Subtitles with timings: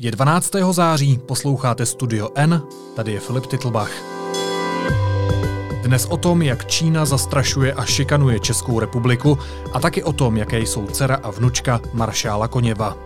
[0.00, 0.50] Je 12.
[0.70, 2.62] září, posloucháte Studio N,
[2.96, 3.90] tady je Filip Titlbach.
[5.82, 9.38] Dnes o tom, jak Čína zastrašuje a šikanuje Českou republiku
[9.72, 12.96] a taky o tom, jaké jsou dcera a vnučka maršála Koněva.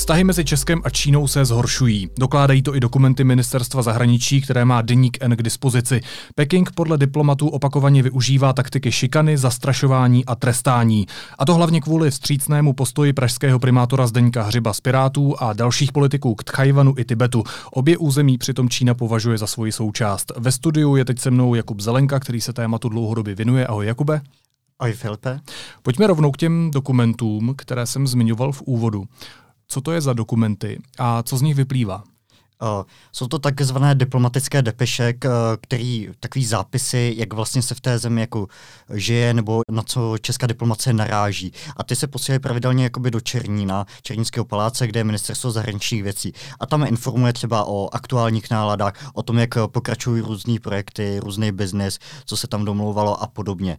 [0.00, 2.08] Vztahy mezi Českem a Čínou se zhoršují.
[2.18, 6.00] Dokládají to i dokumenty ministerstva zahraničí, které má deník N k dispozici.
[6.34, 11.06] Peking podle diplomatů opakovaně využívá taktiky šikany, zastrašování a trestání.
[11.38, 16.34] A to hlavně kvůli vstřícnému postoji pražského primátora Zdeňka Hřiba z Pirátů a dalších politiků
[16.34, 17.44] k Tchajvanu i Tibetu.
[17.72, 20.32] Obě území přitom Čína považuje za svoji součást.
[20.36, 23.66] Ve studiu je teď se mnou Jakub Zelenka, který se tématu dlouhodobě věnuje.
[23.66, 24.20] Ahoj Jakube.
[24.78, 25.40] Ahoj Filipe.
[25.82, 29.04] Pojďme rovnou k těm dokumentům, které jsem zmiňoval v úvodu
[29.70, 32.02] co to je za dokumenty a co z nich vyplývá?
[32.62, 35.30] Uh, jsou to takzvané diplomatické depešek, uh,
[35.60, 38.46] který takový zápisy, jak vlastně se v té zemi jako
[38.94, 41.52] žije nebo na co česká diplomacie naráží.
[41.76, 46.32] A ty se posílají pravidelně jakoby do Černína, Černínského paláce, kde je ministerstvo zahraničních věcí.
[46.60, 51.98] A tam informuje třeba o aktuálních náladách, o tom, jak pokračují různé projekty, různý biznis,
[52.24, 53.78] co se tam domlouvalo a podobně.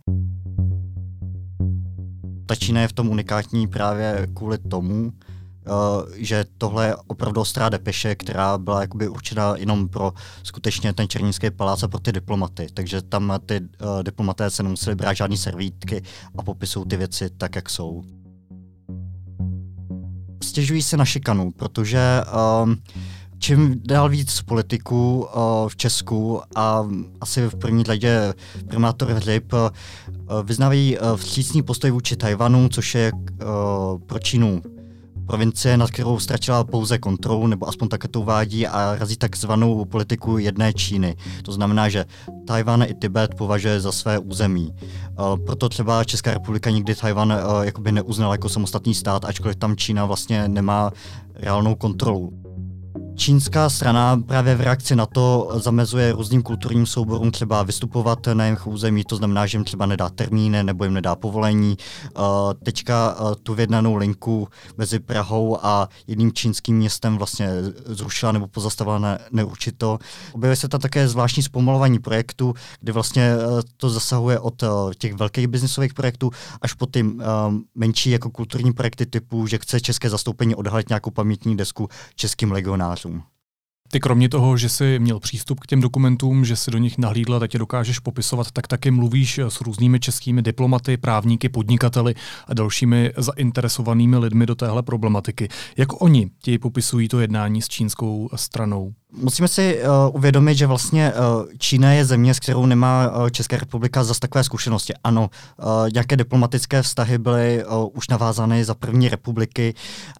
[2.45, 5.11] Ta Čína je v tom unikátní právě kvůli tomu,
[6.15, 11.51] že tohle je opravdu ostrá depeše, která byla jakoby určena jenom pro skutečně ten Černínský
[11.51, 12.67] palác a pro ty diplomaty.
[12.73, 16.03] Takže tam ty uh, diplomaté se nemuseli brát žádný servítky
[16.37, 18.03] a popisují ty věci tak, jak jsou.
[20.43, 22.21] Stěžují se na šikanu, protože
[22.63, 22.77] um,
[23.39, 26.87] čím dál víc politiků uh, v Česku a
[27.21, 28.33] asi v první řadě
[28.67, 29.59] primátor Hřib uh,
[30.43, 34.61] vyznávají uh, vstřícný postoj vůči Tajvanu, což je uh, pro Čínu
[35.31, 40.37] provincie, nad kterou ztratila pouze kontrolu, nebo aspoň také to uvádí a razí takzvanou politiku
[40.37, 41.15] jedné Číny.
[41.43, 42.05] To znamená, že
[42.47, 44.75] Tajvan i Tibet považuje za své území.
[44.75, 49.75] Uh, proto třeba Česká republika nikdy Tajvan uh, jakoby neuznala jako samostatný stát, ačkoliv tam
[49.75, 50.91] Čína vlastně nemá
[51.35, 52.40] reálnou kontrolu.
[53.15, 58.67] Čínská strana právě v reakci na to zamezuje různým kulturním souborům třeba vystupovat na jejich
[58.67, 61.77] území, to znamená, že jim třeba nedá termíny nebo jim nedá povolení.
[62.17, 62.23] Uh,
[62.63, 64.47] teďka uh, tu vyjednanou linku
[64.77, 67.49] mezi Prahou a jedním čínským městem vlastně
[67.85, 69.99] zrušila nebo pozastavila na neurčito.
[70.31, 74.63] Objevuje se tam také zvláštní zpomalování projektu, kdy vlastně uh, to zasahuje od
[74.97, 76.31] těch velkých biznisových projektů
[76.61, 77.05] až po ty
[77.75, 83.00] menší jako kulturní projekty typu, že chce české zastoupení odhalit nějakou pamětní desku českým legionářům.
[83.91, 87.39] Ty kromě toho, že jsi měl přístup k těm dokumentům, že si do nich nahlídla,
[87.39, 92.15] tak je dokážeš popisovat, tak taky mluvíš s různými českými diplomaty, právníky, podnikateli
[92.47, 95.49] a dalšími zainteresovanými lidmi do téhle problematiky.
[95.77, 98.93] Jak oni ti popisují to jednání s čínskou stranou?
[99.13, 103.57] Musíme si uh, uvědomit, že vlastně uh, Čína je země, s kterou nemá uh, Česká
[103.57, 104.93] republika zase takové zkušenosti.
[105.03, 109.73] Ano, uh, nějaké diplomatické vztahy byly uh, už navázány za první republiky,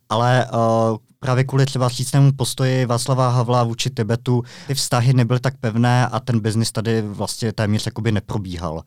[0.09, 5.57] ale uh, právě kvůli třeba vstřícnému postoji Václava Havla vůči Tibetu ty vztahy nebyly tak
[5.57, 8.83] pevné a ten biznis tady vlastně téměř jakoby neprobíhal.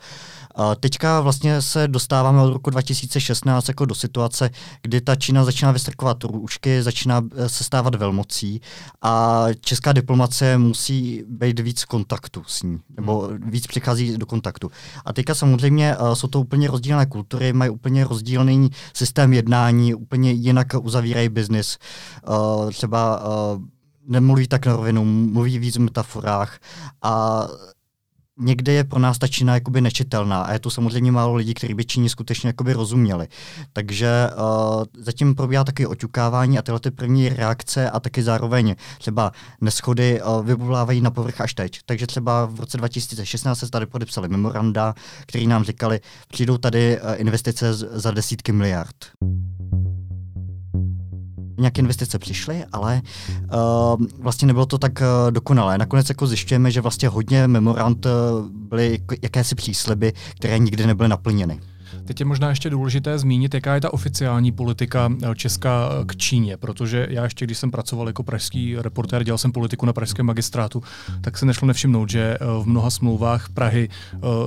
[0.80, 4.50] Teďka vlastně se dostáváme od roku 2016 jako do situace,
[4.82, 8.60] kdy ta Čína začíná vystrkovat růžky, začíná eh, se stávat velmocí
[9.02, 14.70] a česká diplomacie musí být víc v kontaktu s ní, nebo víc přichází do kontaktu.
[15.04, 20.32] A teďka samozřejmě uh, jsou to úplně rozdílné kultury, mají úplně rozdílný systém jednání, úplně
[20.32, 21.78] jinak uzavírají biznis.
[22.28, 23.62] Uh, třeba uh,
[24.06, 26.58] nemluví tak na rovinu, mluví víc v metaforách
[27.02, 27.44] a
[28.38, 31.74] někde je pro nás ta Čína jakoby nečitelná a je tu samozřejmě málo lidí, kteří
[31.74, 33.28] by Číně skutečně jakoby rozuměli.
[33.72, 39.32] Takže uh, zatím probíhá taky oťukávání a tyhle ty první reakce a taky zároveň třeba
[39.60, 41.78] neschody uh, vyvolávají na povrch až teď.
[41.86, 44.94] Takže třeba v roce 2016 se tady podepsali memoranda,
[45.26, 48.96] který nám říkali, přijdou tady investice za desítky miliard
[51.58, 53.02] nějaké investice přišly, ale
[53.42, 55.78] uh, vlastně nebylo to tak uh, dokonalé.
[55.78, 58.12] Nakonec jako zjišťujeme, že vlastně hodně memorand uh,
[58.50, 61.60] byly jakési přísliby, které nikdy nebyly naplněny.
[62.04, 66.16] Teď je možná ještě důležité zmínit, jaká je ta oficiální politika eh, Česka eh, k
[66.16, 70.26] Číně, protože já ještě, když jsem pracoval jako pražský reportér, dělal jsem politiku na pražském
[70.26, 70.82] magistrátu,
[71.20, 73.88] tak se nešlo nevšimnout, že eh, v mnoha smlouvách Prahy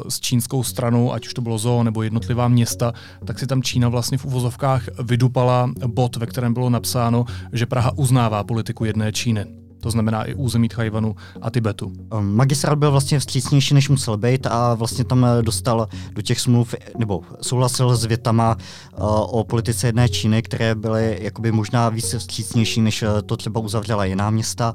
[0.10, 2.94] s čínskou stranou, ať už to bylo zoo nebo jednotlivá města,
[3.26, 7.98] tak si tam Čína vlastně v uvozovkách vydupala bod, ve kterém bylo napsáno, že Praha
[7.98, 11.94] uznává politiku jedné Číny to znamená i území Tchajvanu a Tibetu.
[12.14, 16.40] Um, magistrát byl vlastně vstřícnější, než musel být a vlastně tam eh, dostal do těch
[16.40, 22.16] smluv, nebo souhlasil s větama uh, o politice jedné Číny, které byly jakoby možná víc
[22.16, 24.74] vstřícnější, než eh, to třeba uzavřela jiná města,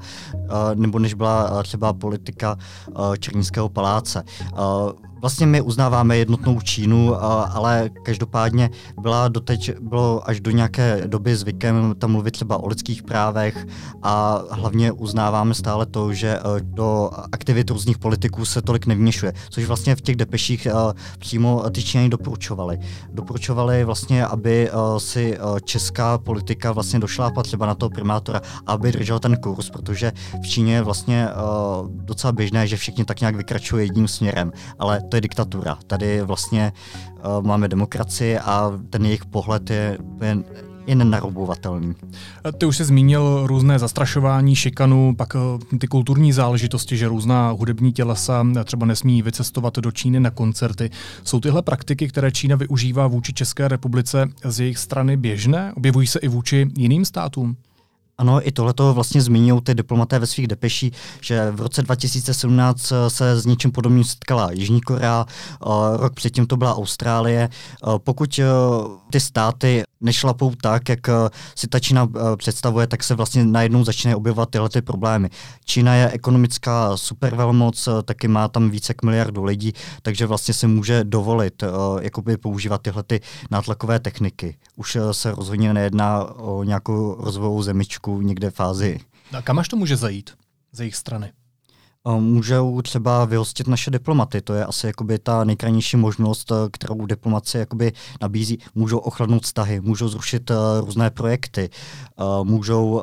[0.74, 2.56] nebo než byla třeba politika
[3.18, 4.24] Černínského paláce.
[5.22, 8.70] Vlastně my uznáváme jednotnou Čínu, ale každopádně
[9.00, 13.66] byla doteď, bylo až do nějaké doby zvykem tam mluvit třeba o lidských právech
[14.02, 19.96] a hlavně uznáváme stále to, že do aktivit různých politiků se tolik nevměšuje, což vlastně
[19.96, 20.68] v těch depeších
[21.18, 22.78] přímo ty Číňani doporučovali.
[23.12, 29.36] Doporučovali vlastně, aby si česká politika vlastně došlápla třeba na toho primátora, aby držel ten
[29.36, 31.28] kurz, protože v Číně je vlastně
[31.88, 35.78] docela běžné, že všichni tak nějak vykračují jedním směrem, ale to je diktatura.
[35.86, 40.36] Tady vlastně uh, máme demokracii a ten jejich pohled je, je
[40.86, 41.94] je nenarobovatelný.
[42.58, 47.92] Ty už jsi zmínil různé zastrašování, šikanu, pak eh, ty kulturní záležitosti, že různá hudební
[47.92, 50.90] tělesa třeba nesmí vycestovat do Číny na koncerty.
[51.24, 55.72] Jsou tyhle praktiky, které Čína využívá vůči České republice z jejich strany běžné?
[55.76, 57.56] Objevují se i vůči jiným státům?
[58.22, 62.92] Ano, i tohle to vlastně zmiňují ty diplomaté ve svých depeší, že v roce 2017
[62.92, 65.66] eh, se s něčím podobným setkala Jižní Korea, eh,
[65.96, 67.48] rok předtím to byla Austrálie.
[67.48, 68.40] Eh, pokud
[69.10, 71.00] ty státy nešlapou tak, jak
[71.54, 75.30] si ta Čína představuje, tak se vlastně najednou začínají objevovat tyhle ty problémy.
[75.64, 79.72] Čína je ekonomická supervelmoc, taky má tam více k miliardu lidí,
[80.02, 81.64] takže vlastně se může dovolit
[82.00, 83.20] jakoby používat tyhle ty
[83.50, 84.56] nátlakové techniky.
[84.76, 89.00] Už se rozhodně nejedná o nějakou rozvojovou zemičku, nějakou někde fázi.
[89.32, 90.30] A kam až to může zajít
[90.72, 91.32] z jejich strany?
[92.18, 97.92] Můžou třeba vyhostit naše diplomaty, to je asi jakoby ta nejkrajnější možnost, kterou diplomacie jakoby
[98.20, 98.58] nabízí.
[98.74, 101.70] Můžou ochladnout vztahy, můžou zrušit uh, různé projekty,
[102.18, 103.02] uh, můžou uh,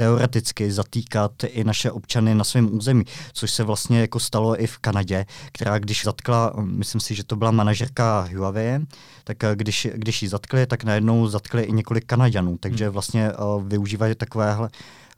[0.00, 4.78] teoreticky zatýkat i naše občany na svém území, což se vlastně jako stalo i v
[4.78, 8.80] Kanadě, která když zatkla, myslím si, že to byla manažerka Huawei,
[9.24, 12.92] tak když, když ji zatkli, tak najednou zatkli i několik Kanaďanů, takže hmm.
[12.92, 14.68] vlastně uh, využívají takovéhle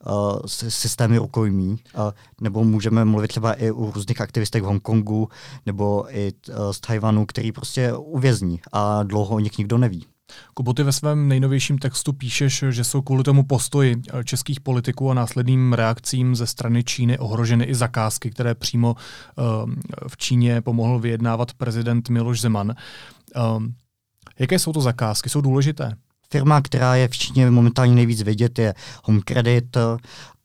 [0.07, 5.29] uh, systémy rukojmí, uh, nebo můžeme mluvit třeba i o různých aktivistech v Hongkongu,
[5.67, 10.12] nebo i uh, z Tajvanu, který prostě uvězní a dlouho o nich nikdo neví.
[10.55, 15.11] Kubo, ty ve svém nejnovějším textu píšeš, že jsou kvůli tomu postoji eh, českých politiků
[15.11, 19.71] a následným reakcím ze strany Číny ohroženy i zakázky, které přímo uh,
[20.09, 22.75] v Číně pomohl vyjednávat prezident Miloš Zeman.
[23.37, 23.63] Uh,
[24.39, 25.29] jaké jsou to zakázky?
[25.29, 25.97] Jsou důležité?
[26.31, 28.75] Firma, která je v Číně momentálně nejvíc vidět, je
[29.05, 29.77] Home Credit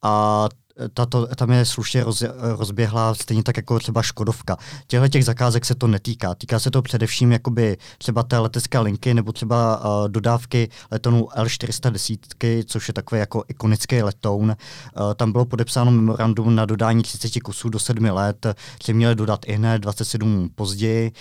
[0.02, 0.50] a
[0.94, 2.24] tato, tam je slušně roz,
[2.58, 4.58] rozběhlá, stejně tak jako třeba Škodovka.
[4.88, 6.36] Těchto těch zakázek se to netýká.
[6.36, 12.64] Týká se to především jakoby třeba té letecké linky nebo třeba uh, dodávky letonu L410,
[12.66, 14.50] což je takový jako ikonický letoun.
[14.50, 18.46] Uh, tam bylo podepsáno memorandum na dodání 30 kusů do 7 let,
[18.86, 21.12] že měli dodat i hned 27 později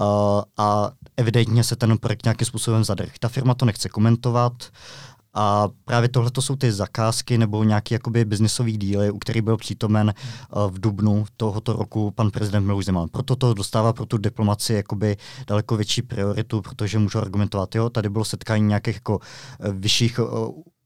[0.00, 0.06] uh,
[0.56, 3.12] a evidentně se ten projekt nějakým způsobem zadrh.
[3.20, 4.52] Ta firma to nechce komentovat.
[4.52, 9.56] Uh, a právě tohle jsou ty zakázky nebo nějaký jakoby biznisový díly, u kterých byl
[9.56, 10.14] přítomen
[10.56, 13.08] uh, v dubnu tohoto roku pan prezident Miloš Zeman.
[13.08, 18.08] Proto to dostává pro tu diplomaci jakoby daleko větší prioritu, protože můžu argumentovat, jo, tady
[18.08, 20.26] bylo setkání nějakých jako uh, vyšších uh,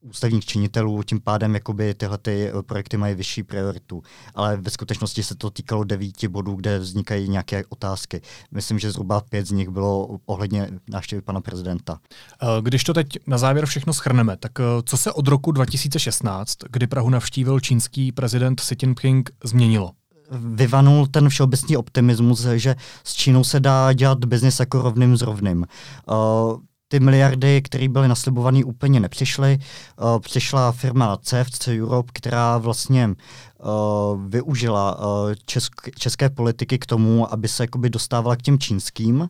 [0.09, 4.03] ústavních činitelů, tím pádem jakoby tyhle ty eh, projekty mají vyšší prioritu.
[4.35, 8.21] Ale ve skutečnosti se to týkalo devíti bodů, kde vznikají nějaké otázky.
[8.51, 11.99] Myslím, že zhruba pět z nich bylo ohledně návštěvy pana prezidenta.
[12.43, 16.59] Eh, když to teď na závěr všechno schrneme, tak eh, co se od roku 2016,
[16.71, 19.93] kdy Prahu navštívil čínský prezident Xi Jinping, změnilo?
[20.31, 25.67] vyvanul ten všeobecný optimismus, že s Čínou se dá dělat biznis jako rovným s rovným.
[26.11, 29.59] Uh, ty miliardy, které byly naslibované, úplně nepřišly.
[30.01, 37.33] Uh, přišla firma CFC Europe, která vlastně uh, využila uh, česk- české politiky k tomu,
[37.33, 39.29] aby se jakoby dostávala k těm čínským.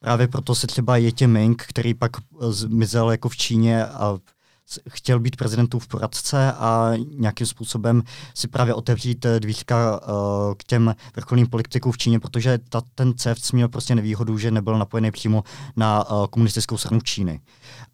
[0.00, 2.10] Právě proto se třeba Jetě Ming, který pak
[2.48, 4.18] zmizel jako v Číně a
[4.88, 8.02] chtěl být prezidentův poradce a nějakým způsobem
[8.34, 13.14] si právě otevřít eh, dvířka uh, k těm vrcholným politikům v Číně, protože ta, ten
[13.16, 15.44] CEFC měl prostě nevýhodu, že nebyl napojený přímo
[15.76, 17.40] na uh, komunistickou stranu Číny.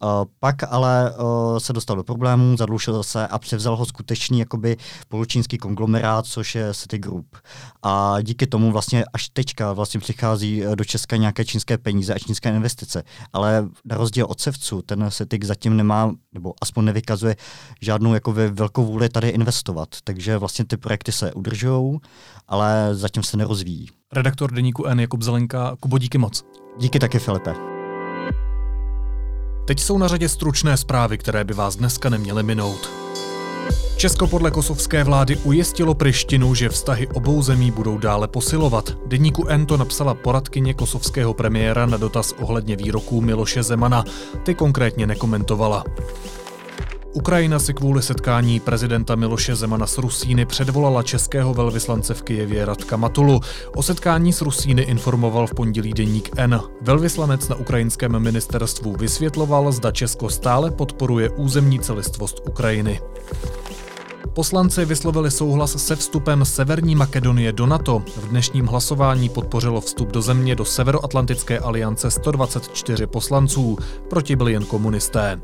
[0.03, 0.09] Uh,
[0.41, 1.15] pak ale
[1.59, 4.77] se dostal do problémů, zadlušil se a převzal ho skutečný jakoby
[5.09, 7.37] poločínský konglomerát, což je Citigroup.
[7.83, 12.49] A díky tomu vlastně až teďka vlastně přichází do Česka nějaké čínské peníze a čínské
[12.49, 13.03] investice.
[13.33, 17.37] Ale na rozdíl od Cevcu, ten Citig zatím nemá, nebo aspoň nevykazuje
[17.81, 19.89] žádnou jako velkou vůli tady investovat.
[20.05, 22.01] Takže vlastně ty projekty se udržují,
[22.49, 23.89] ale zatím se nerozvíjí.
[24.13, 26.45] Redaktor deníku N Jakub Zelenka, Kubo, díky moc.
[26.79, 27.55] Díky taky, Filipe.
[29.67, 32.91] Teď jsou na řadě stručné zprávy, které by vás dneska neměly minout.
[33.97, 38.93] Česko podle kosovské vlády ujistilo Prištinu, že vztahy obou zemí budou dále posilovat.
[39.07, 44.05] Deníku N to napsala poradkyně kosovského premiéra na dotaz ohledně výroků Miloše Zemana.
[44.43, 45.85] Ty konkrétně nekomentovala.
[47.17, 52.97] Ukrajina si kvůli setkání prezidenta Miloše Zemana s Rusíny předvolala českého velvyslance v Kijevě Radka
[52.97, 53.41] Matulu.
[53.75, 56.61] O setkání s Rusíny informoval v pondělí deník N.
[56.81, 63.01] Velvyslanec na ukrajinském ministerstvu vysvětloval, zda Česko stále podporuje územní celistvost Ukrajiny.
[64.33, 68.03] Poslanci vyslovili souhlas se vstupem Severní Makedonie do NATO.
[68.17, 73.79] V dnešním hlasování podpořilo vstup do země do Severoatlantické aliance 124 poslanců,
[74.11, 75.41] proti byli jen komunisté.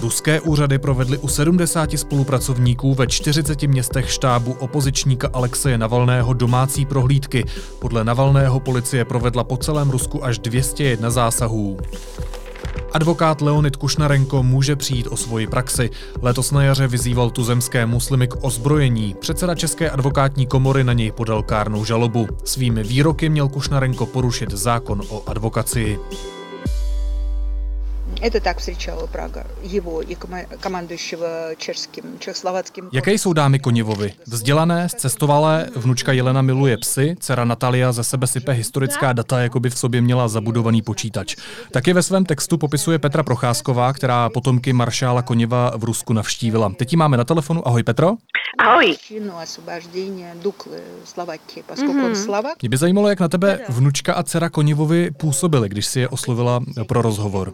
[0.00, 7.44] Ruské úřady provedly u 70 spolupracovníků ve 40 městech štábu opozičníka Alexeje Navalného domácí prohlídky.
[7.78, 11.78] Podle Navalného policie provedla po celém Rusku až 201 zásahů.
[12.92, 15.90] Advokát Leonid Kušnarenko může přijít o svoji praxi.
[16.22, 19.14] Letos na jaře vyzýval tuzemské muslimy k ozbrojení.
[19.20, 22.28] Předseda České advokátní komory na něj podal kárnou žalobu.
[22.44, 25.98] Svými výroky měl Kušnarenko porušit zákon o advokacii.
[28.21, 30.15] Это так встречала Прага его и
[30.59, 32.89] командующего чешскým, čechoslovackým.
[32.93, 34.13] Jaké jsou dámy Koněvovi?
[34.27, 39.69] Vzdělané, cestovalé, vnučka Jelena miluje psy, dcera Natalia ze sebe sype historická data, jako by
[39.69, 41.35] v sobě měla zabudovaný počítač.
[41.71, 46.71] Taky ve svém textu popisuje Petra Procházková, která potomky maršála Koněva v Rusku navštívila.
[46.77, 47.67] Teď ji máme na telefonu.
[47.67, 48.15] Ahoj Petro.
[48.58, 48.96] Ahoj.
[52.62, 56.60] Mě by zajímalo, jak na tebe vnučka a dcera Koněvovi působily, když si je oslovila
[56.88, 57.52] pro rozhovor.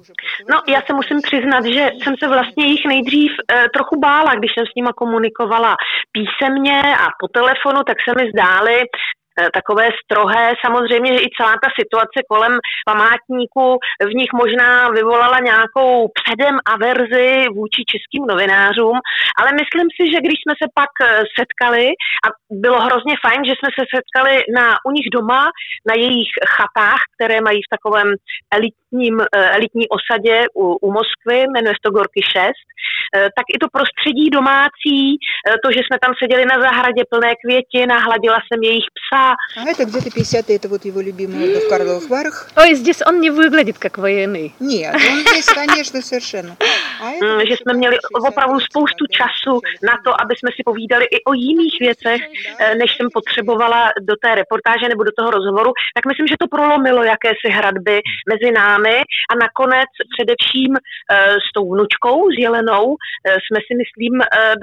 [0.51, 4.51] No, já se musím přiznat, že jsem se vlastně jich nejdřív e, trochu bála, když
[4.55, 5.77] jsem s nima komunikovala
[6.13, 9.24] písemně a po telefonu, tak se mi zdály Eh,
[9.55, 10.53] takové strohé.
[10.67, 12.55] Samozřejmě, že i celá ta situace kolem
[12.87, 13.67] památníku
[14.11, 18.97] v nich možná vyvolala nějakou předem averzi vůči českým novinářům,
[19.39, 21.87] ale myslím si, že když jsme se pak eh, setkali,
[22.27, 25.43] a bylo hrozně fajn, že jsme se setkali na, u nich doma,
[25.89, 28.09] na jejich chatách, které mají v takovém
[28.57, 32.36] elitním, eh, elitní osadě u, u Moskvy, jmenuje se to Gorky 6,
[33.38, 35.02] tak i to prostředí domácí,
[35.64, 39.70] to, že jsme tam seděli na zahradě plné květin a hladila jsem jejich psa, А
[39.70, 42.48] это где-то 50 это вот его любимый в Карловых Варах.
[42.56, 44.54] Ой, здесь он не выглядит как военный.
[44.60, 46.56] Нет, он здесь, конечно, совершенно.
[47.02, 47.98] A že jsme měli
[48.28, 52.22] opravdu spoustu času na to, aby jsme si povídali i o jiných věcech,
[52.60, 56.48] eh, než jsem potřebovala do té reportáže nebo do toho rozhovoru, tak myslím, že to
[56.48, 58.02] prolomilo jakési hradby
[58.32, 58.83] mezi námi
[59.31, 64.15] a nakonec především eh, s tou vnučkou, s Jelenou, eh, jsme si myslím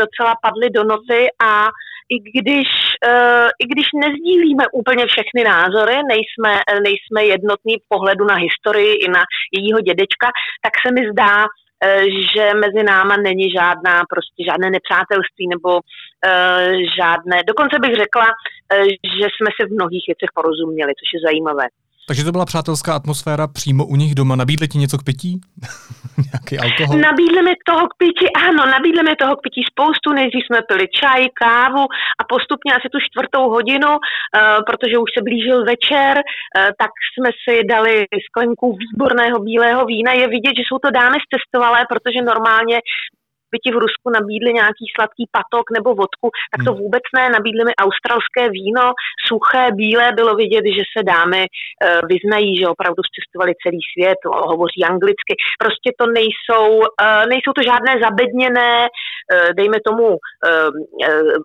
[0.04, 1.68] docela padli do noty a
[2.16, 2.68] i když,
[3.60, 6.54] i když nezdílíme úplně všechny názory, nejsme,
[6.88, 9.24] nejsme jednotní v pohledu na historii i na
[9.58, 10.28] jejího dědečka,
[10.64, 11.46] tak se mi zdá,
[12.36, 15.82] že mezi náma není žádná, prostě žádné nepřátelství nebo uh,
[17.00, 18.86] žádné, dokonce bych řekla, uh,
[19.20, 21.66] že jsme se v mnohých věcech porozuměli, což je zajímavé.
[22.12, 24.36] Takže to byla přátelská atmosféra přímo u nich doma.
[24.36, 25.32] Nabídli ti něco k pití?
[26.32, 27.00] Nějaký alkohol?
[27.10, 30.08] Nabídli mi toho k pití, ano, nabídli mi toho k pití spoustu.
[30.20, 31.84] Nejdřív jsme pili čaj, kávu
[32.20, 34.00] a postupně asi tu čtvrtou hodinu, uh,
[34.68, 37.94] protože už se blížil večer, uh, tak jsme si dali
[38.28, 40.12] sklenku výborného bílého vína.
[40.22, 42.78] Je vidět, že jsou to dámy zcestovalé, protože normálně
[43.52, 46.82] by ti v Rusku nabídli nějaký sladký patok nebo vodku, tak to hmm.
[46.84, 48.86] vůbec ne, nabídli mi australské víno,
[49.28, 51.50] suché, bílé, bylo vidět, že se dámy uh,
[52.14, 54.20] vyznají, že opravdu cestovali celý svět,
[54.52, 60.18] hovoří anglicky, prostě to nejsou, uh, nejsou to žádné zabedněné, uh, dejme tomu,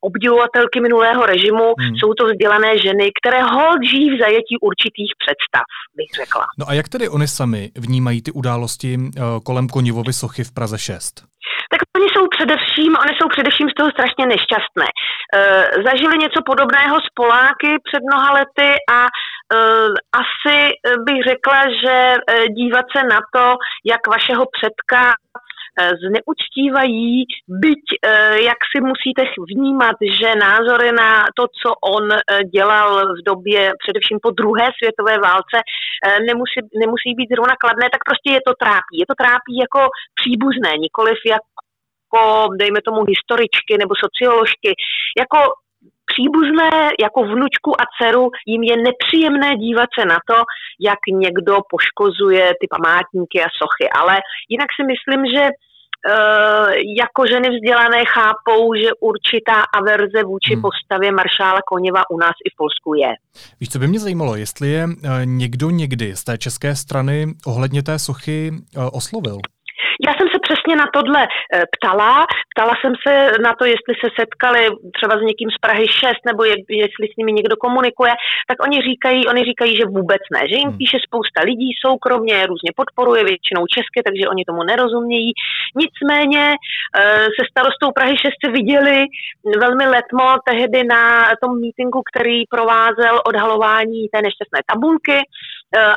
[0.00, 1.96] obdivovatelky minulého režimu, hmm.
[1.96, 5.64] jsou to vzdělané ženy, které hold žijí v zajetí určitých představ,
[5.96, 6.44] bych řekla.
[6.58, 8.98] No a jak tedy oni sami vnímají ty události
[9.44, 11.24] kolem Konivovy sochy v Praze 6?
[11.70, 14.88] Tak oni jsou především, oni jsou především z toho strašně nešťastné.
[14.88, 14.94] E,
[15.88, 19.08] zažili něco podobného s Poláky před mnoha lety a e,
[20.22, 20.58] asi
[21.06, 23.44] bych řekla, že e, dívat se na to,
[23.84, 25.14] jak vašeho předka
[25.78, 27.84] e, zneuctívají, byť
[28.50, 32.04] jak si musíte vnímat, že názory na to, co on
[32.54, 35.56] dělal v době především po druhé světové válce,
[36.28, 38.94] nemusí, nemusí být zrovna kladné, tak prostě je to trápí.
[39.02, 39.80] Je to trápí jako
[40.20, 41.42] příbuzné, nikoliv jak
[42.06, 44.70] jako, dejme tomu, historičky nebo socioložky,
[45.18, 45.38] jako
[46.10, 46.70] příbuzné
[47.06, 50.38] jako vnučku a dceru jim je nepříjemné dívat se na to,
[50.80, 53.86] jak někdo poškozuje ty památníky a sochy.
[54.00, 54.14] Ale
[54.52, 55.42] jinak si myslím, že
[56.08, 60.62] Uh, jako ženy vzdělané chápou, že určitá averze vůči hmm.
[60.62, 63.12] postavě maršála Koněva u nás i v Polsku je.
[63.60, 64.92] Víš, co by mě zajímalo, jestli je uh,
[65.24, 69.38] někdo někdy z té české strany ohledně té sochy uh, oslovil?
[70.06, 72.26] Já jsem se přesně na tohle eh, ptala.
[72.52, 73.12] ptala jsem se
[73.42, 74.60] na to, jestli se setkali
[74.96, 78.12] třeba s někým z Prahy 6, nebo je, jestli s nimi někdo komunikuje,
[78.48, 80.78] tak oni říkají, oni říkají, že vůbec ne, že jim hmm.
[80.78, 85.30] píše spousta lidí soukromně, různě podporuje, většinou česky, takže oni tomu nerozumějí.
[85.82, 89.04] Nicméně eh, se starostou Prahy 6 viděli
[89.64, 91.04] velmi letmo tehdy na
[91.42, 95.18] tom mítingu, který provázel odhalování té nešťastné tabulky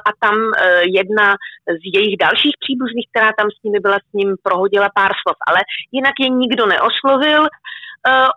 [0.10, 1.36] a tam eh, jedna
[1.80, 5.60] z jejich dalších příbuzných, která tam s nimi byla, s ním prohodila pár slov, ale
[5.92, 7.48] jinak je nikdo neoslovil.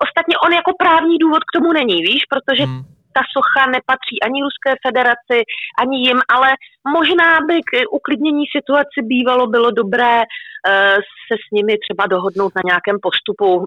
[0.04, 2.82] Ostatně on jako právní důvod k tomu není, víš, protože hmm.
[3.16, 5.38] ta socha nepatří ani Ruské federaci,
[5.82, 6.48] ani jim, ale
[6.88, 10.96] možná by k uklidnění situaci bývalo bylo dobré uh,
[11.28, 13.64] se s nimi třeba dohodnout na nějakém postupu, uh,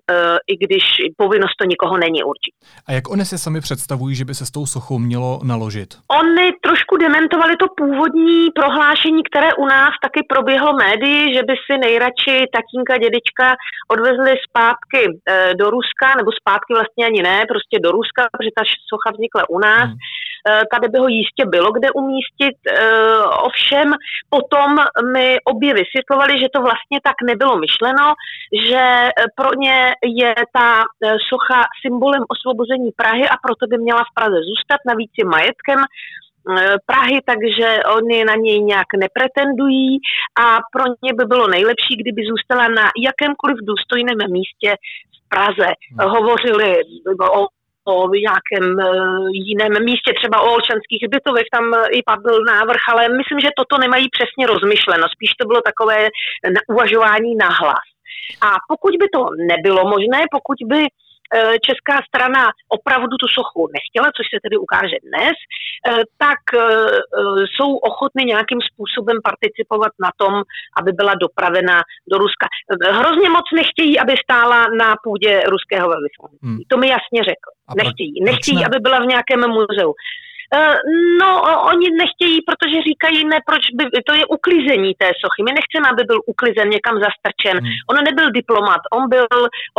[0.47, 0.83] i když
[1.17, 2.57] povinnost to nikoho není určitě.
[2.87, 5.89] A jak oni si sami představují, že by se s tou sochou mělo naložit?
[6.21, 11.77] Oni trošku dementovali to původní prohlášení, které u nás taky proběhlo médii, že by si
[11.77, 13.55] nejradši tatínka, dědečka
[13.93, 15.13] odvezli zpátky uh,
[15.59, 19.59] do Ruska, nebo zpátky vlastně ani ne, prostě do Ruska, protože ta socha vznikla u
[19.59, 19.89] nás.
[19.89, 19.97] Hmm.
[20.71, 22.55] Tady by ho jistě bylo kde umístit.
[23.43, 23.93] Ovšem
[24.29, 24.75] potom
[25.13, 28.13] mi obě vysvětlovali, že to vlastně tak nebylo myšleno,
[28.69, 30.83] že pro ně je ta
[31.29, 35.79] socha symbolem osvobození Prahy a proto by měla v Praze zůstat, navíc je majetkem
[36.85, 39.99] Prahy, takže oni na něj nějak nepretendují
[40.45, 44.75] a pro ně by bylo nejlepší, kdyby zůstala na jakémkoliv důstojném místě
[45.15, 45.69] v Praze.
[45.99, 46.09] Hmm.
[46.09, 46.75] Hovořili
[47.31, 47.47] o
[47.87, 48.85] o nějakém e,
[49.49, 54.05] jiném místě, třeba o Olšanských bytovech, tam i padl návrh, ale myslím, že toto nemají
[54.15, 55.05] přesně rozmyšleno.
[55.15, 55.99] Spíš to bylo takové
[56.73, 57.85] uvažování na hlas.
[58.41, 60.81] A pokud by to nebylo možné, pokud by
[61.67, 62.43] česká strana
[62.77, 66.61] opravdu tu sochu nechtěla, což se tedy ukáže dnes, eh, tak eh,
[67.53, 70.33] jsou ochotny nějakým způsobem participovat na tom,
[70.79, 71.77] aby byla dopravena
[72.11, 72.45] do Ruska.
[72.99, 76.49] Hrozně moc nechtějí, aby stála na půdě ruského velvyslanectví.
[76.49, 76.59] Hmm.
[76.69, 77.49] To mi jasně řekl.
[77.81, 78.23] Nechtějí.
[78.29, 79.93] Nechtějí, aby byla v nějakém muzeu.
[80.53, 80.75] Eh,
[81.21, 81.29] no,
[81.73, 85.41] oni nechtějí, protože říkají, ne, proč by, to je uklizení té sochy.
[85.47, 87.57] My nechceme, aby byl uklizen, někam zastrčen.
[87.63, 87.73] Hmm.
[87.89, 89.27] On nebyl diplomat, on byl,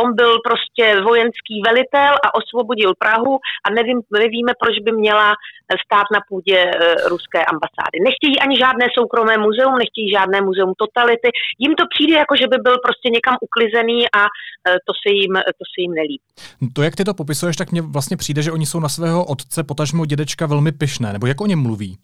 [0.03, 3.33] on byl prostě vojenský velitel a osvobodil Prahu
[3.65, 5.33] a nevím, nevíme, proč by měla
[5.85, 7.97] stát na půdě uh, ruské ambasády.
[8.07, 11.29] Nechtějí ani žádné soukromé muzeum, nechtějí žádné muzeum totality.
[11.59, 14.27] Jim to přijde jako, že by byl prostě někam uklizený a uh,
[14.87, 16.25] to, se jim, to se jim nelíbí.
[16.75, 19.63] To, jak ty to popisuješ, tak mně vlastně přijde, že oni jsou na svého otce,
[19.63, 21.97] potažmo dědečka velmi pyšné, nebo jak o něm mluví?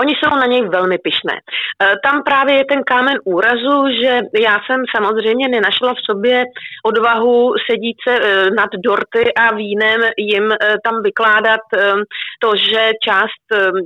[0.00, 1.34] Oni jsou na něj velmi pyšné.
[1.36, 6.44] E, tam právě je ten kámen úrazu, že já jsem samozřejmě nenašla v sobě
[6.84, 11.60] odvahu sedít se e, nad dorty a vínem jim e, tam vykládat
[12.40, 13.44] to, že část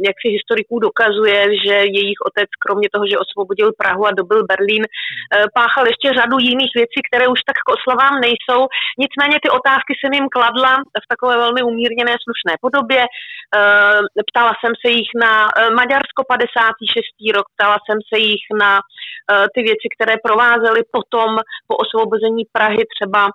[0.08, 4.84] jak si historiků dokazuje, že jejich otec, kromě toho, že osvobodil Prahu a dobil Berlín,
[5.54, 8.60] páchal ještě řadu jiných věcí, které už tak k oslavám nejsou.
[8.98, 13.02] Nicméně ty otázky jsem jim kladla v takové velmi umírněné slušné podobě.
[14.28, 15.32] Ptala jsem se jich na
[16.02, 17.36] Maďarsko 56.
[17.36, 21.30] rok, ptala jsem se jich na uh, ty věci, které provázely potom
[21.68, 23.30] po osvobození Prahy třeba uh,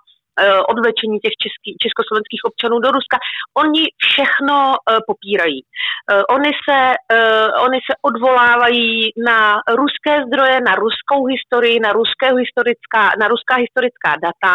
[0.72, 3.16] odvlečení těch český, československých občanů do Ruska.
[3.62, 5.60] Oni všechno uh, popírají.
[5.64, 6.78] Uh, oni, se,
[7.16, 8.92] uh, oni se odvolávají
[9.30, 9.40] na
[9.82, 14.54] ruské zdroje, na ruskou historii, na, ruské historická, na ruská historická data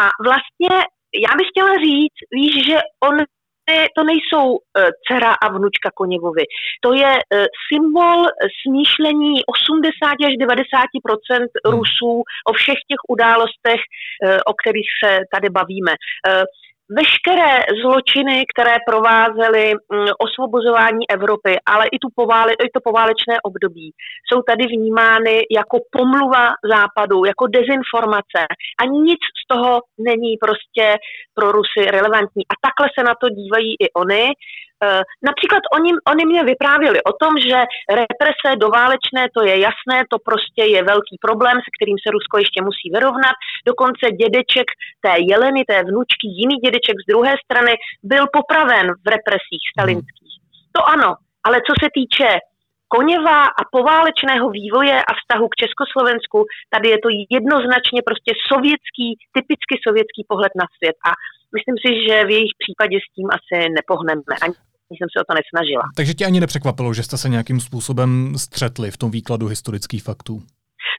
[0.00, 0.74] a vlastně
[1.26, 3.16] já bych chtěla říct, víš, že on
[3.96, 4.58] to nejsou uh,
[5.02, 6.44] dcera a vnučka Koněvovi.
[6.80, 8.26] To je uh, symbol
[8.62, 11.46] smýšlení 80 až 90 hmm.
[11.64, 15.92] Rusů o všech těch událostech, uh, o kterých se tady bavíme.
[16.90, 23.92] Veškeré zločiny, které provázely mm, osvobozování Evropy, ale i, tu povále, i to poválečné období,
[24.28, 28.40] jsou tady vnímány jako pomluva západu, jako dezinformace
[28.80, 30.96] a nic z toho není prostě
[31.34, 32.42] pro Rusy relevantní.
[32.52, 34.24] A takhle se na to dívají i oni
[35.28, 37.58] například oni, oni mě vyprávěli o tom, že
[38.00, 42.62] represe doválečné, to je jasné, to prostě je velký problém, se kterým se Rusko ještě
[42.68, 43.36] musí vyrovnat.
[43.66, 44.68] Dokonce dědeček
[45.04, 50.34] té Jeleny, té vnučky, jiný dědeček z druhé strany, byl popraven v represích stalinských.
[50.76, 51.10] To ano,
[51.46, 52.28] ale co se týče
[52.88, 56.38] Koněva a poválečného vývoje a vztahu k Československu,
[56.74, 61.10] tady je to jednoznačně prostě sovětský, typicky sovětský pohled na svět a
[61.56, 64.34] myslím si, že v jejich případě s tím asi nepohneme.
[64.42, 64.54] Ani
[64.96, 65.82] jsem se o to nesnažila.
[65.96, 70.42] Takže tě ani nepřekvapilo, že jste se nějakým způsobem střetli v tom výkladu historických faktů?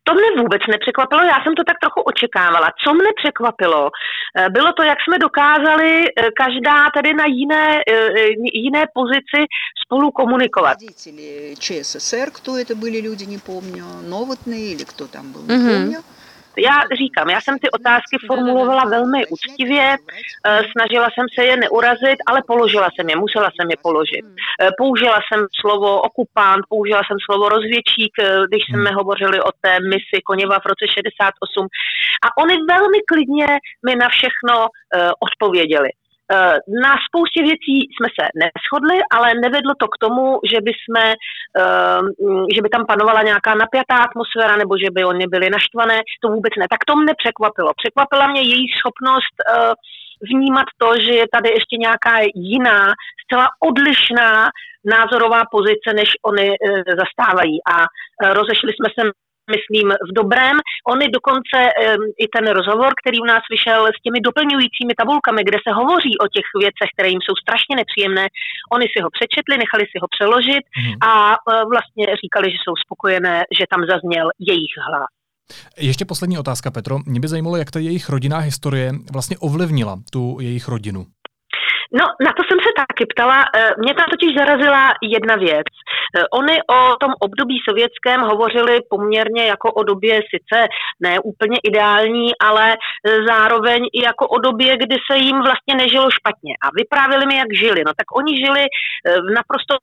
[0.03, 2.67] To mne vůbec nepřekvapilo, já jsem to tak trochu očekávala.
[2.83, 8.27] Co mne překvapilo, eh, bylo to, jak jsme dokázali eh, každá tady na jiné, eh,
[8.53, 9.41] jiné pozici
[9.83, 10.77] spolu komunikovat.
[10.79, 15.99] Řediteli ČSSR, kdo to byli lidi, nepomňu, novotný, nebo kdo tam byl, nepomňu.
[15.99, 16.18] Mm-hmm
[16.59, 22.19] já říkám, já jsem ty otázky formulovala velmi úctivě, eh, snažila jsem se je neurazit,
[22.27, 24.25] ale položila jsem je, musela jsem je položit.
[24.25, 28.97] Eh, použila jsem slovo okupant, použila jsem slovo rozvědčík, eh, když jsme hmm.
[28.97, 31.67] hovořili o té misi Koněva v roce 68.
[32.25, 33.47] A oni velmi klidně
[33.85, 34.67] mi na všechno
[35.19, 35.89] odpověděli.
[36.31, 41.05] Eh, na spoustě věcí jsme se neschodli, ale nevedlo to k tomu, že by, jsme,
[41.61, 42.01] eh,
[42.55, 45.97] že by tam panovala nějaká napjatá atmosféra nebo že by oni byli naštvané.
[46.21, 46.65] To vůbec ne.
[46.69, 47.71] Tak to mne překvapilo.
[47.81, 49.73] Překvapila mě její schopnost eh,
[50.31, 52.81] vnímat to, že je tady ještě nějaká jiná,
[53.23, 54.49] zcela odlišná
[54.85, 56.47] názorová pozice, než oni
[57.01, 57.57] zastávají.
[57.73, 57.75] A
[58.33, 59.11] rozešli jsme se
[59.55, 60.57] myslím, v dobrém.
[60.93, 61.57] Oni dokonce
[62.23, 66.27] i ten rozhovor, který u nás vyšel s těmi doplňujícími tabulkami, kde se hovoří o
[66.35, 68.25] těch věcech, které jim jsou strašně nepříjemné,
[68.75, 70.95] oni si ho přečetli, nechali si ho přeložit hmm.
[71.11, 71.37] a e,
[71.73, 75.11] vlastně říkali, že jsou spokojené, že tam zazněl jejich hlas.
[75.77, 76.99] Ještě poslední otázka, Petro.
[77.05, 81.05] Mě by zajímalo, jak ta jejich rodinná historie vlastně ovlivnila tu jejich rodinu.
[81.91, 83.45] No, na to jsem se taky ptala.
[83.55, 85.67] Eh, mě tam totiž zarazila jedna věc.
[86.15, 90.67] Eh, oni o tom období sovětském hovořili poměrně jako o době sice
[90.99, 96.11] ne úplně ideální, ale eh, zároveň i jako o době, kdy se jim vlastně nežilo
[96.11, 96.53] špatně.
[96.61, 97.81] A vyprávěli mi, jak žili.
[97.85, 98.65] No tak oni žili
[99.05, 99.75] v naprosto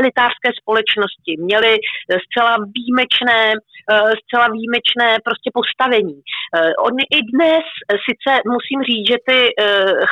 [0.00, 6.18] elitářské společnosti, měli eh, zcela výjimečné, eh, zcela výjimečné prostě postavení.
[6.24, 7.64] Eh, oni i dnes
[8.08, 9.38] sice musím říct, že ty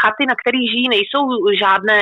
[0.00, 1.24] chaty, na kterých žijí, nejsou
[1.62, 2.00] žádné,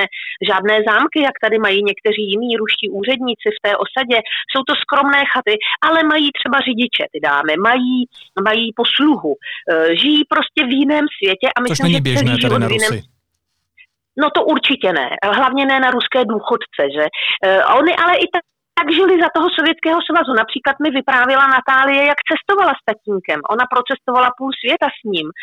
[0.51, 4.19] žádné zámky, jak tady mají někteří jiní ruští úředníci v té osadě.
[4.51, 5.55] Jsou to skromné chaty,
[5.87, 7.97] ale mají třeba řidiče, ty dámy, mají,
[8.49, 9.33] mají posluhu.
[10.03, 13.14] Žijí prostě v jiném světě a myslím, Což není běžné tady na Rusy.
[14.17, 17.05] No to určitě ne, hlavně ne na ruské důchodce, že?
[17.45, 18.43] E, oni ale i tak
[18.79, 20.33] tak žili za toho Sovětského svazu.
[20.43, 23.39] Například mi vyprávěla Natálie, jak cestovala s tatínkem.
[23.55, 25.27] Ona procestovala půl světa s ním.
[25.31, 25.35] E,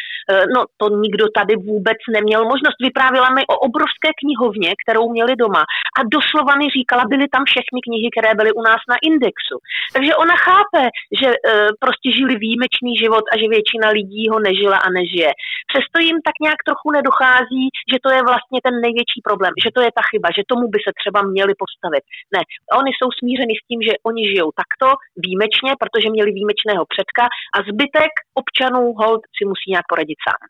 [0.56, 2.78] no to nikdo tady vůbec neměl možnost.
[2.88, 5.64] Vyprávěla mi o obrovské knihovně, kterou měli doma.
[5.98, 9.58] A doslova mi říkala, byly tam všechny knihy, které byly u nás na indexu.
[9.96, 10.84] Takže ona chápe,
[11.22, 11.38] že e,
[11.84, 15.32] prostě žili výjimečný život a že většina lidí ho nežila a nežije.
[15.72, 19.82] Přesto jim tak nějak trochu nedochází, že to je vlastně ten největší problém, že to
[19.86, 22.04] je ta chyba, že tomu by se třeba měli postavit.
[22.36, 22.42] Ne,
[22.82, 24.88] oni jsou smířeni s tím, že oni žijou takto
[25.26, 27.24] výjimečně, protože měli výjimečného předka
[27.56, 30.42] a zbytek občanů hold si musí nějak poradit sám.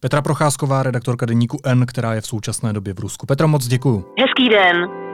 [0.00, 3.26] Petra Procházková, redaktorka deníku N, která je v současné době v Rusku.
[3.26, 3.98] Petra, moc děkuju.
[4.20, 5.09] Hezký den.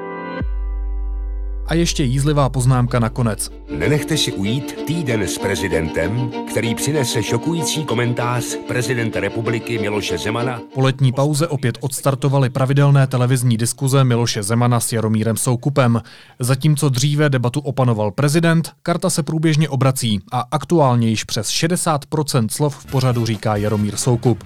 [1.69, 3.51] A ještě jízlivá poznámka nakonec.
[3.71, 10.61] Nenechte si ujít týden s prezidentem, který přinese šokující komentář prezidenta republiky Miloše Zemana.
[10.75, 16.03] Po letní pauze opět odstartovaly pravidelné televizní diskuze Miloše Zemana s Jaromírem Soukupem.
[16.39, 22.77] Zatímco dříve debatu opanoval prezident, karta se průběžně obrací a aktuálně již přes 60% slov
[22.77, 24.45] v pořadu říká Jaromír Soukup.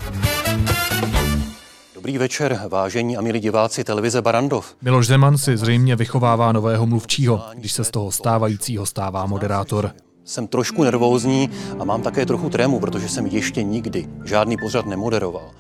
[2.01, 4.77] Dobrý večer, vážení a milí diváci televize Barandov.
[4.83, 9.91] Miloš Zeman si zřejmě vychovává nového mluvčího, když se z toho stávajícího stává moderátor.
[10.25, 15.51] Jsem trošku nervózní a mám také trochu trému, protože jsem ještě nikdy žádný pořad nemoderoval.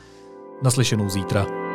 [0.62, 1.69] Naslyšenou zítra.